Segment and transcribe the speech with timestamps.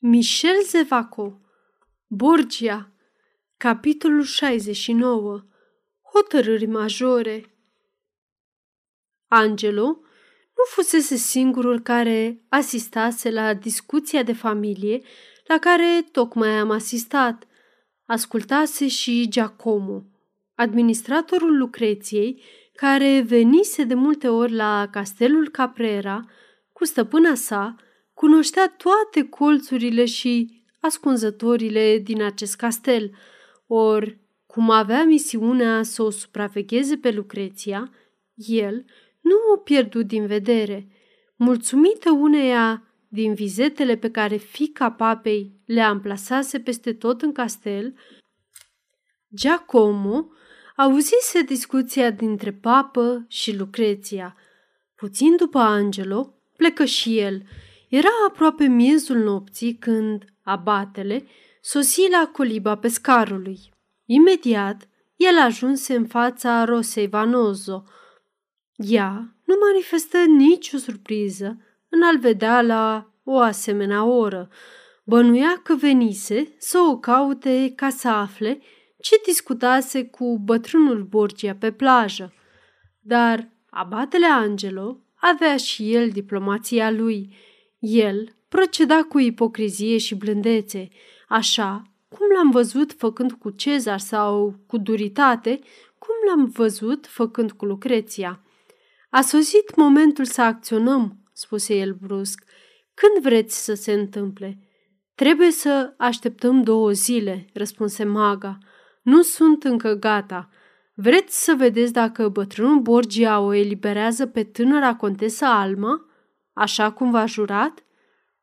[0.00, 1.40] Michel Zevaco
[2.06, 2.92] Borgia
[3.56, 5.44] Capitolul 69
[6.12, 7.44] Hotărâri majore
[9.28, 9.84] Angelo
[10.56, 15.02] nu fusese singurul care asistase la discuția de familie
[15.46, 17.46] la care tocmai am asistat.
[18.06, 20.04] Ascultase și Giacomo,
[20.54, 22.42] administratorul Lucreției,
[22.74, 26.24] care venise de multe ori la castelul Caprera
[26.72, 27.76] cu stăpâna sa,
[28.16, 33.10] Cunoștea toate colțurile și ascunzătorile din acest castel,
[33.66, 37.90] ori, cum avea misiunea să o supravegheze pe Lucreția,
[38.34, 38.84] el
[39.20, 40.88] nu o pierdut din vedere.
[41.36, 47.94] Mulțumită uneia din vizetele pe care fica papei le amplasase peste tot în castel,
[49.34, 50.28] Giacomo
[50.76, 54.36] auzise discuția dintre papă și Lucreția.
[54.94, 57.42] Puțin după Angelo, plecă și el–
[57.88, 61.26] era aproape miezul nopții când abatele
[61.60, 63.58] sosi la coliba pescarului.
[64.04, 67.84] Imediat, el ajunse în fața Rosei Vanozo.
[68.76, 74.48] Ea nu manifestă nicio surpriză în a-l vedea la o asemenea oră.
[75.04, 78.60] Bănuia că venise să o caute ca să afle
[79.00, 82.32] ce discutase cu bătrânul Borgia pe plajă.
[83.00, 87.28] Dar abatele Angelo avea și el diplomația lui–
[87.86, 90.88] el proceda cu ipocrizie și blândețe,
[91.28, 95.58] așa cum l-am văzut făcând cu Cezar sau cu duritate,
[95.98, 98.40] cum l-am văzut făcând cu Lucreția.
[99.10, 102.44] A sosit momentul să acționăm, spuse el brusc.
[102.94, 104.58] Când vreți să se întâmple?
[105.14, 108.58] Trebuie să așteptăm două zile, răspunse maga.
[109.02, 110.48] Nu sunt încă gata.
[110.94, 116.05] Vreți să vedeți dacă bătrânul Borgia o eliberează pe tânăra contesa Alma?
[116.56, 117.84] Așa cum v-a jurat?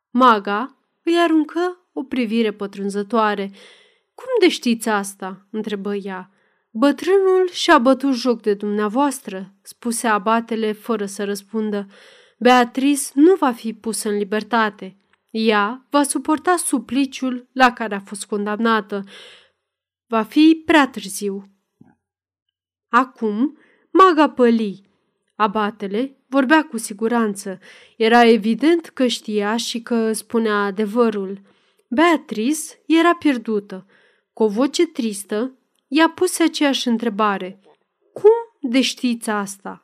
[0.09, 3.51] Maga îi aruncă o privire pătrunzătoare.
[4.15, 6.31] Cum de știți asta?" întrebă ea.
[6.71, 11.87] Bătrânul și-a bătut joc de dumneavoastră," spuse abatele fără să răspundă.
[12.39, 14.97] Beatrice nu va fi pusă în libertate.
[15.29, 19.03] Ea va suporta supliciul la care a fost condamnată.
[20.07, 21.43] Va fi prea târziu.
[22.89, 23.57] Acum,
[23.91, 24.91] maga păli.
[25.35, 27.59] Abatele Vorbea cu siguranță.
[27.97, 31.41] Era evident că știa și că spunea adevărul.
[31.89, 33.85] Beatrice era pierdută.
[34.33, 35.57] Cu o voce tristă,
[35.87, 37.59] i-a pus aceeași întrebare.
[38.13, 39.83] Cum de știți asta?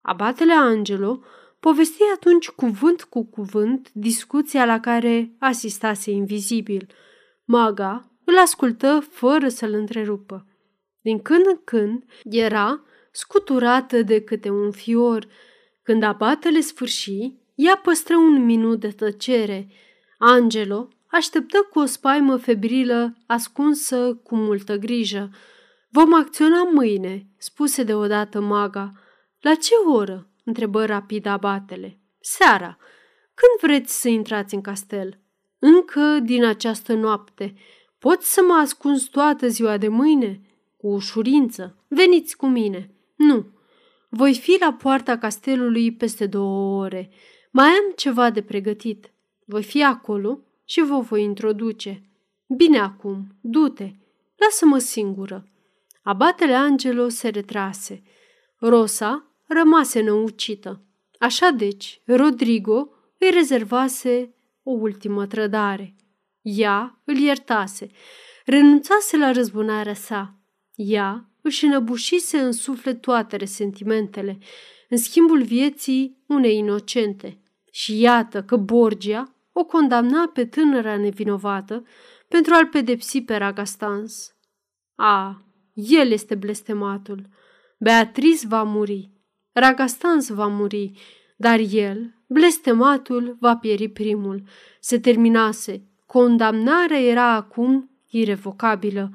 [0.00, 1.22] Abatele Angelo
[1.60, 6.86] povesti atunci cuvânt cu cuvânt discuția la care asistase invizibil.
[7.44, 10.46] Maga îl ascultă fără să-l întrerupă.
[11.00, 15.26] Din când în când era scuturată de câte un fior.
[15.82, 19.68] Când abatele sfârși, ea păstră un minut de tăcere.
[20.18, 25.30] Angelo așteptă cu o spaimă febrilă ascunsă cu multă grijă.
[25.88, 28.90] Vom acționa mâine, spuse deodată maga.
[29.40, 30.26] La ce oră?
[30.44, 31.98] întrebă rapid abatele.
[32.20, 32.78] Seara.
[33.34, 35.20] Când vreți să intrați în castel?
[35.58, 37.54] Încă din această noapte.
[37.98, 40.40] Poți să mă ascunzi toată ziua de mâine?
[40.76, 41.76] Cu ușurință.
[41.88, 42.90] Veniți cu mine.
[43.22, 43.46] Nu.
[44.08, 47.10] Voi fi la poarta castelului peste două ore.
[47.50, 49.12] Mai am ceva de pregătit.
[49.44, 52.02] Voi fi acolo și vă voi introduce.
[52.46, 53.92] Bine acum, du-te,
[54.36, 55.48] lasă-mă singură.
[56.02, 58.02] Abatele Angelo se retrase.
[58.56, 60.82] Rosa rămase năucită.
[61.18, 62.88] Așa deci, Rodrigo
[63.18, 65.94] îi rezervase o ultimă trădare.
[66.40, 67.90] Ea îl iertase,
[68.44, 70.41] renunțase la răzbunarea sa.
[70.84, 74.38] Ea își înăbușise în suflet toate resentimentele,
[74.88, 77.38] în schimbul vieții unei inocente.
[77.70, 81.84] Și iată că Borgia o condamna pe tânăra nevinovată
[82.28, 84.34] pentru a-l pedepsi pe Ragastans.
[84.94, 85.44] A,
[85.74, 87.28] el este blestematul.
[87.78, 89.10] Beatrice va muri.
[89.52, 90.92] Ragastans va muri,
[91.36, 94.42] dar el, blestematul, va pieri primul.
[94.80, 95.86] Se terminase.
[96.06, 99.10] Condamnarea era acum irevocabilă.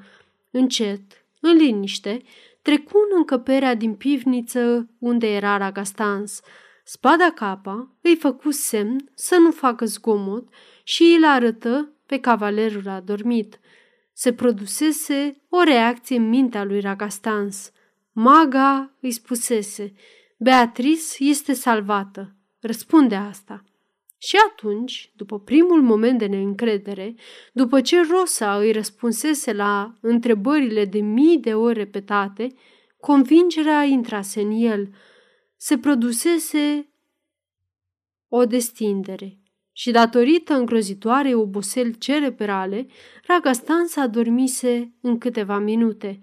[0.50, 2.22] Încet, în liniște,
[2.62, 6.40] trecu în încăperea din pivniță unde era Ragastans.
[6.84, 10.48] Spada capa îi făcu semn să nu facă zgomot
[10.82, 13.60] și îl arătă pe cavalerul adormit.
[14.12, 17.72] Se produsese o reacție în mintea lui Ragastans.
[18.12, 19.94] Maga îi spusese,
[20.36, 22.34] Beatrice este salvată.
[22.60, 23.64] Răspunde asta.
[24.18, 27.14] Și atunci, după primul moment de neîncredere,
[27.52, 32.54] după ce Rosa îi răspunsese la întrebările de mii de ori repetate,
[33.00, 34.94] convingerea intrase în el.
[35.56, 36.92] Se produsese
[38.28, 39.38] o destindere
[39.72, 42.86] și datorită îngrozitoarei oboseli cerebrale,
[43.86, 46.20] s-a dormise în câteva minute.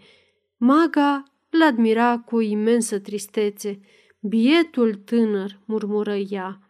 [0.58, 3.80] Maga îl admira cu imensă tristețe.
[4.20, 6.65] Bietul tânăr, murmură ea.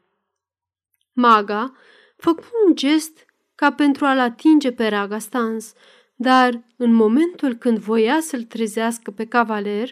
[1.16, 1.74] Maga
[2.18, 3.26] făcu un gest
[3.56, 5.74] ca pentru a-l atinge pe Ragastans,
[6.16, 9.90] dar în momentul când voia să-l trezească pe cavaler,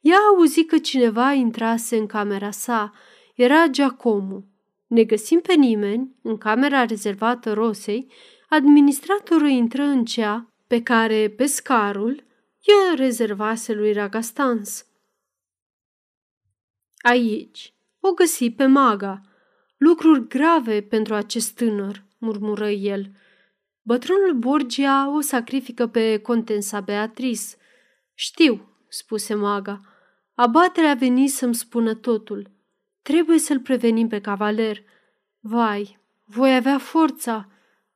[0.00, 2.92] ea auzi că cineva intrase în camera sa.
[3.34, 4.44] Era Giacomo.
[4.86, 8.12] Ne găsim pe nimeni în camera rezervată Rosei,
[8.48, 12.24] administratorul intră în cea pe care pescarul
[12.60, 14.86] i-o rezervase lui Ragastans.
[16.96, 19.20] Aici o găsi pe maga.
[19.76, 23.10] Lucruri grave pentru acest tânăr, murmură el.
[23.82, 27.44] Bătrânul Borgia o sacrifică pe contensa Beatrice.
[28.14, 29.80] Știu, spuse maga.
[30.34, 32.50] Abaterea a venit să-mi spună totul.
[33.02, 34.82] Trebuie să-l prevenim pe cavaler.
[35.40, 37.48] Vai, voi avea forța.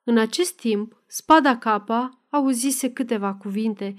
[0.04, 3.94] În acest timp, spada capa auzise câteva cuvinte.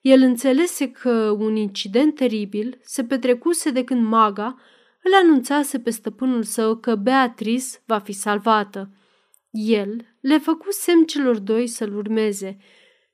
[0.00, 4.58] El înțelese că un incident teribil se petrecuse de când maga
[5.04, 8.90] îl anunțase pe stăpânul său că Beatrice va fi salvată.
[9.50, 12.56] El le făcu semn celor doi să-l urmeze.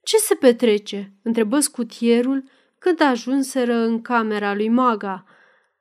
[0.02, 2.44] Ce se petrece?" întrebă scutierul
[2.78, 5.24] când ajunseră în camera lui Maga.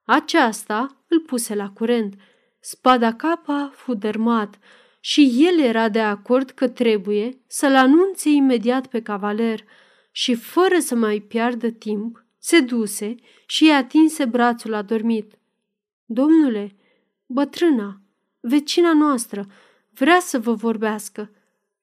[0.06, 2.16] Aceasta îl puse la curent.
[2.60, 4.60] Spada capa fu dărmat
[5.00, 9.64] și el era de acord că trebuie să-l anunțe imediat pe cavaler
[10.12, 13.16] și, fără să mai piardă timp, se duse
[13.46, 15.39] și i atinse brațul adormit.
[16.12, 16.76] Domnule,
[17.26, 18.02] bătrâna,
[18.40, 19.48] vecina noastră,
[19.94, 21.32] vrea să vă vorbească.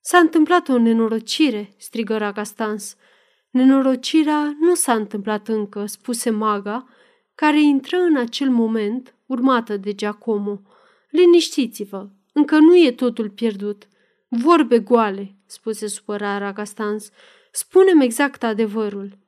[0.01, 2.97] S-a întâmplat o nenorocire, strigă Ragastans.
[3.51, 6.89] Nenorocirea nu s-a întâmplat încă, spuse maga,
[7.35, 10.61] care intră în acel moment, urmată de Giacomo.
[11.11, 13.89] Liniștiți-vă, încă nu e totul pierdut.
[14.29, 17.11] Vorbe goale, spuse supărat Ragastans.
[17.53, 19.19] Spunem exact adevărul.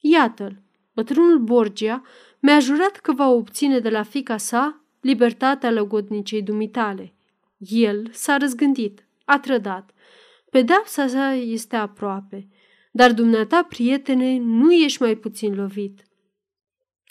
[0.00, 0.62] Iată-l,
[0.96, 2.02] bătrânul Borgia
[2.40, 7.14] mi-a jurat că va obține de la fica sa libertatea lăgodnicei dumitale.
[7.58, 9.90] El s-a răzgândit, a trădat.
[10.50, 12.48] Pedeapsa sa este aproape,
[12.92, 16.04] dar dumneata, prietene, nu ești mai puțin lovit.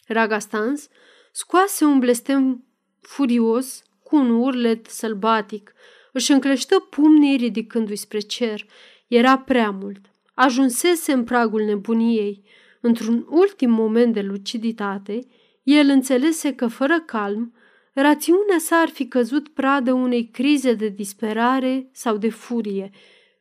[0.07, 0.87] Ragastans
[1.31, 2.65] scoase un blestem
[3.01, 5.73] furios cu un urlet sălbatic,
[6.11, 8.65] își încleștă pumnii ridicându-i spre cer.
[9.07, 10.01] Era prea mult.
[10.33, 12.43] Ajunsese în pragul nebuniei.
[12.87, 15.19] Într-un ultim moment de luciditate,
[15.63, 17.53] el înțelese că, fără calm,
[17.93, 22.89] rațiunea sa ar fi căzut pradă unei crize de disperare sau de furie.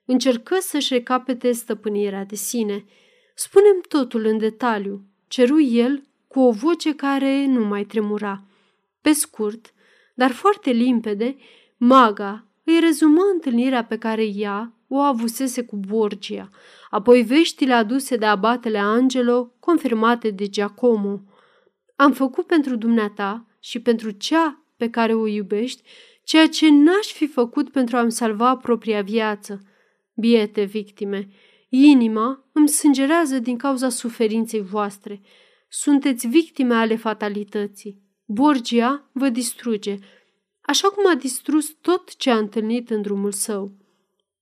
[0.04, 2.84] Încercă să-și recapete stăpânirea de sine.
[3.34, 8.42] Spunem totul în detaliu, ceru el cu o voce care nu mai tremura.
[9.00, 9.74] Pe scurt,
[10.14, 11.36] dar foarte limpede,
[11.76, 16.48] maga îi rezumă întâlnirea pe care ea o avusese cu Borgia,
[16.90, 21.20] apoi veștile aduse de abatele Angelo, confirmate de Giacomo.
[21.96, 25.82] Am făcut pentru dumneata și pentru cea pe care o iubești
[26.24, 29.60] ceea ce n-aș fi făcut pentru a-mi salva propria viață.
[30.14, 31.28] Biete victime,
[31.68, 35.20] inima îmi sângerează din cauza suferinței voastre.
[35.68, 38.02] Sunteți victime ale fatalității.
[38.24, 39.98] Borgia vă distruge,
[40.66, 43.72] așa cum a distrus tot ce a întâlnit în drumul său.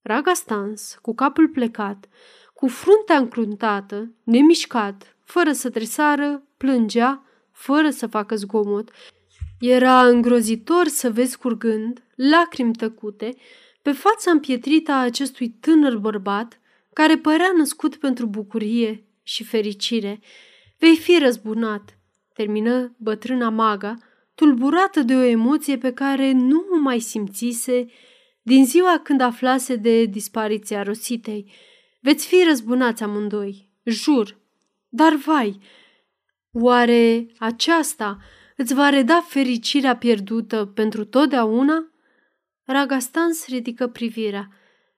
[0.03, 2.09] Raga stans, cu capul plecat,
[2.55, 8.91] cu fruntea încruntată, nemișcat, fără să tresară, plângea, fără să facă zgomot.
[9.61, 13.37] Era îngrozitor să vezi curgând, lacrimi tăcute,
[13.83, 16.61] pe fața împietrită a acestui tânăr bărbat,
[16.93, 20.21] care părea născut pentru bucurie și fericire.
[20.79, 21.99] Vei fi răzbunat,
[22.35, 23.97] termină bătrâna maga,
[24.43, 27.87] tulburată de o emoție pe care nu o mai simțise
[28.43, 31.53] din ziua când aflase de dispariția Rositei.
[32.01, 34.39] Veți fi răzbunați amândoi, jur.
[34.89, 35.61] Dar vai,
[36.53, 38.19] oare aceasta
[38.57, 41.93] îți va reda fericirea pierdută pentru totdeauna?
[42.65, 44.49] Ragastans ridică privirea.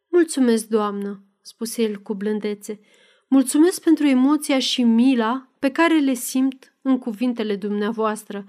[0.08, 2.80] Mulțumesc, doamnă, spuse el cu blândețe.
[3.28, 8.44] Mulțumesc pentru emoția și mila pe care le simt în cuvintele dumneavoastră.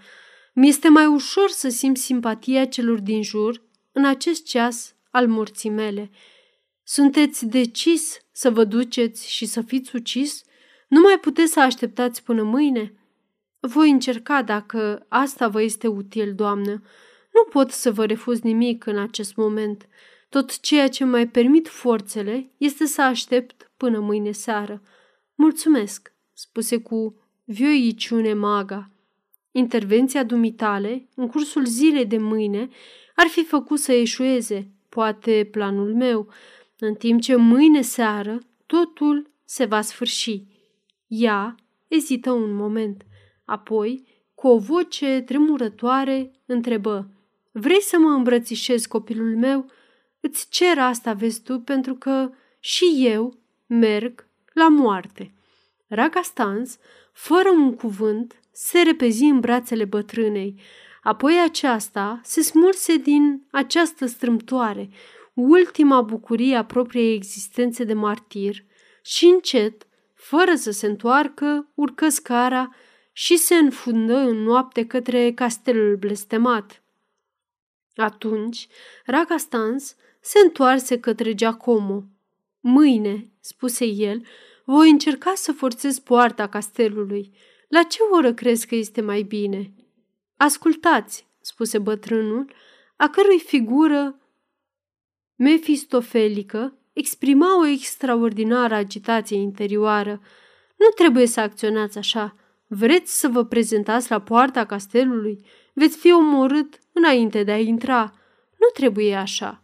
[0.58, 6.10] Mi-este mai ușor să simt simpatia celor din jur în acest ceas al morții mele.
[6.84, 10.44] Sunteți decis să vă duceți și să fiți ucis?
[10.88, 12.94] Nu mai puteți să așteptați până mâine?
[13.60, 16.72] Voi încerca dacă asta vă este util, doamnă.
[17.34, 19.88] Nu pot să vă refuz nimic în acest moment.
[20.30, 24.82] Tot ceea ce mai permit forțele este să aștept până mâine seară.
[25.36, 28.90] Mulțumesc, spuse cu vioiciune maga.
[29.58, 32.70] Intervenția dumitale, în cursul zilei de mâine,
[33.16, 34.68] ar fi făcut să eșueze.
[34.90, 36.28] poate planul meu,
[36.80, 40.44] în timp ce mâine seară totul se va sfârși.
[41.08, 41.56] Ea
[41.88, 43.06] ezită un moment,
[43.46, 47.10] apoi, cu o voce tremurătoare, întrebă,
[47.52, 49.66] Vrei să mă îmbrățișez, copilul meu?
[50.20, 55.34] Îți cer asta, vezi tu, pentru că și eu merg la moarte.
[55.88, 56.78] Raga Stans,
[57.12, 60.62] fără un cuvânt, se repezi în brațele bătrânei.
[61.04, 64.90] Apoi aceasta se smulse din această strâmtoare,
[65.34, 68.64] ultima bucurie a propriei existențe de martir
[69.02, 72.76] și încet, fără să se întoarcă, urcă scara
[73.12, 76.84] și se înfundă în noapte către castelul blestemat.
[77.96, 78.68] Atunci,
[79.06, 82.04] Raga Stans se întoarse către Giacomo.
[82.60, 84.26] Mâine, spuse el,
[84.66, 87.34] voi încerca să forțez poarta castelului.
[87.76, 89.74] La ce oră crezi că este mai bine?
[90.38, 92.52] Ascultați, spuse bătrânul,
[92.96, 94.20] a cărui figură
[95.36, 100.22] mefistofelică exprima o extraordinară agitație interioară.
[100.76, 102.36] Nu trebuie să acționați așa.
[102.68, 105.46] Vreți să vă prezentați la poarta castelului?
[105.74, 108.14] Veți fi omorât înainte de a intra.
[108.60, 109.64] Nu trebuie așa.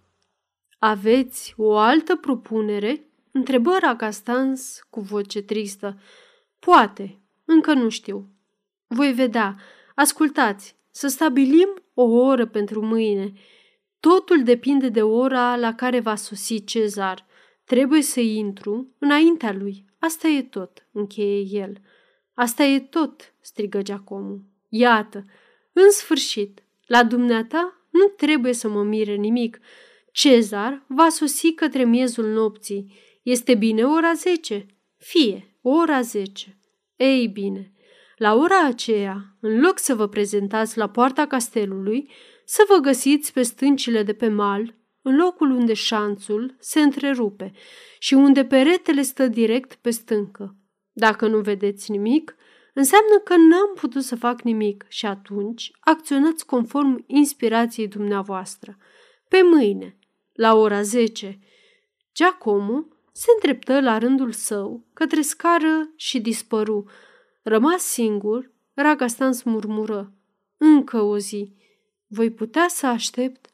[0.79, 3.05] Aveți o altă propunere?
[3.31, 5.99] Întrebă Ragastans cu voce tristă.
[6.59, 7.20] Poate,
[7.51, 8.29] încă nu știu.
[8.87, 9.55] Voi vedea.
[9.95, 13.33] Ascultați, să stabilim o oră pentru mâine.
[13.99, 17.25] Totul depinde de ora la care va sosi Cezar.
[17.65, 19.85] Trebuie să intru înaintea lui.
[19.99, 21.77] Asta e tot, încheie el.
[22.33, 24.37] Asta e tot, strigă Giacomo.
[24.69, 25.25] Iată,
[25.73, 29.59] în sfârșit, la dumneata nu trebuie să mă mire nimic.
[30.11, 32.93] Cezar va sosi către miezul nopții.
[33.21, 34.65] Este bine ora zece?
[34.97, 36.60] Fie, ora zece.
[37.01, 37.73] Ei bine,
[38.15, 42.09] la ora aceea, în loc să vă prezentați la poarta castelului,
[42.45, 47.51] să vă găsiți pe stâncile de pe mal, în locul unde șanțul se întrerupe
[47.99, 50.55] și unde peretele stă direct pe stâncă.
[50.91, 52.35] Dacă nu vedeți nimic,
[52.73, 58.77] înseamnă că n-am putut să fac nimic și atunci acționați conform inspirației dumneavoastră.
[59.27, 59.97] Pe mâine,
[60.33, 61.39] la ora 10,
[62.13, 66.89] Giacomo se îndreptă la rândul său către scară și dispăru.
[67.41, 70.13] Rămas singur, Ragastans murmură.
[70.57, 71.53] Încă o zi.
[72.07, 73.49] Voi putea să aștept?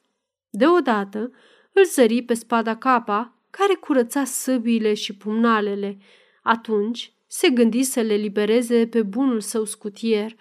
[0.50, 1.32] Deodată
[1.72, 5.98] îl zări pe spada capa, care curăța săbiile și pumnalele.
[6.44, 10.36] Atunci se gândi să le libereze pe bunul său scutier.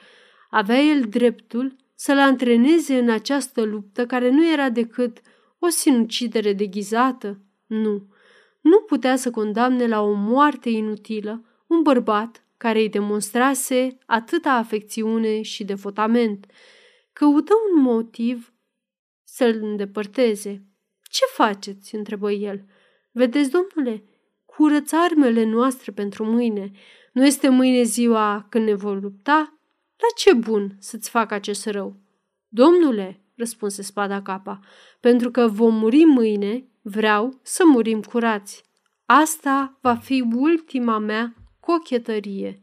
[0.51, 5.21] Avea el dreptul să-l antreneze în această luptă care nu era decât
[5.59, 7.39] o sinucidere deghizată?
[7.67, 8.07] Nu.
[8.67, 15.43] Nu putea să condamne la o moarte inutilă un bărbat care îi demonstrase atâta afecțiune
[15.43, 16.47] și devotament.
[17.13, 18.53] Căută un motiv
[19.25, 20.67] să-l îndepărteze.
[21.03, 22.65] Ce faceți?" întrebă el.
[23.11, 24.05] Vedeți, domnule,
[24.45, 26.71] curăț armele noastre pentru mâine.
[27.13, 29.59] Nu este mâine ziua când ne vor lupta?
[29.97, 31.97] La ce bun să-ți fac acest rău?
[32.49, 34.61] Domnule, răspunse spada capa,
[35.01, 38.63] pentru că vom muri mâine, vreau să murim curați.
[39.07, 42.63] Asta va fi ultima mea cochetărie.